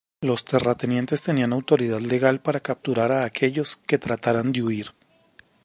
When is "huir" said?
4.63-4.87